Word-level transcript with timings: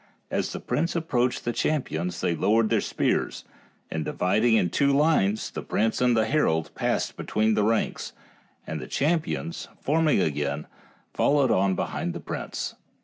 As 0.31 0.51
the 0.51 0.59
prince 0.59 0.95
approached 0.95 1.45
the 1.45 1.53
cham 1.53 1.83
pions 1.83 2.21
they 2.21 2.33
lowered 2.35 2.71
their 2.71 2.81
spears, 2.81 3.45
and 3.91 4.03
dividing 4.03 4.55
in 4.55 4.69
54 4.69 4.69
FAIRY 4.71 4.87
TALES 4.89 4.93
two 4.93 4.97
lines 4.97 5.51
the 5.51 5.61
prince 5.61 6.01
and 6.01 6.17
the 6.17 6.25
herald 6.25 6.71
passed 6.73 7.15
be 7.17 7.23
tween 7.23 7.53
the 7.53 7.61
ranks, 7.63 8.13
and 8.65 8.79
the 8.81 8.87
champions, 8.87 9.67
forming 9.79 10.19
again, 10.19 10.65
followed 11.13 11.51
on 11.51 11.75
behind 11.75 12.15
the 12.15 12.19
prince. 12.19 12.73